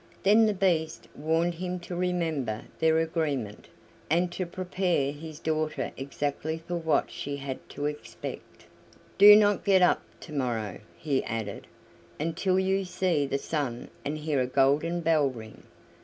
[0.23, 3.67] Then the Beast warned him to remember their agreement,
[4.09, 8.65] and to prepare his daughter exactly for what she had to expect.
[9.19, 11.67] "Do not get up to morrow," he added,
[12.19, 15.61] "until you see the sun and hear a golden bell ring.